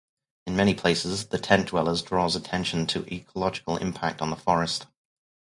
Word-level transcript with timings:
In 0.47 0.55
many 0.55 0.73
places 0.73 1.27
"The 1.27 1.37
Tent 1.37 1.67
Dwellers" 1.67 2.01
draws 2.01 2.35
attention 2.35 2.87
to 2.87 3.05
ecological 3.13 3.77
impact 3.77 4.19
on 4.19 4.31
the 4.31 4.35
forest. 4.35 4.87